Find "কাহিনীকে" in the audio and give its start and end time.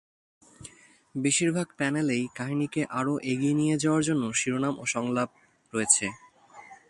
2.37-2.81